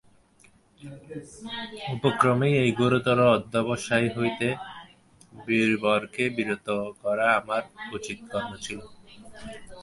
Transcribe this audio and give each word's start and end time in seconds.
উপক্রমেই 1.95 2.53
এই 2.63 2.71
ঘোরতর 2.79 3.19
অধ্যবসায় 3.35 4.09
হইতে 4.17 4.47
বীরবরকে 5.45 6.23
বিরত 6.37 6.67
করা 7.03 7.27
আমার 7.39 7.63
উচিত 7.97 8.19
কর্ম 8.31 8.51
ছিল। 8.65 8.79